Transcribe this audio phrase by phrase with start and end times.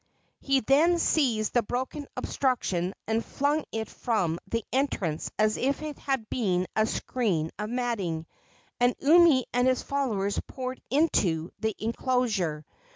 [0.39, 5.99] He then seized the broken obstruction and flung it from the entrance as if it
[5.99, 8.25] had been a screen of matting,
[8.79, 12.65] and Umi and his followers poured into the enclosure.